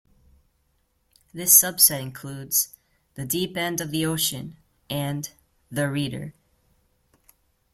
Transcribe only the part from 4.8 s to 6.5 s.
and "The Reader".